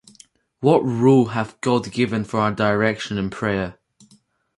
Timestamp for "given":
1.91-2.23